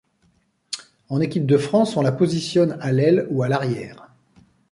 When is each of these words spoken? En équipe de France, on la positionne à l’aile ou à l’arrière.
En 1.09 1.21
équipe 1.21 1.45
de 1.45 1.57
France, 1.57 1.95
on 1.95 2.01
la 2.01 2.11
positionne 2.11 2.75
à 2.81 2.91
l’aile 2.91 3.27
ou 3.29 3.43
à 3.43 3.49
l’arrière. 3.49 4.07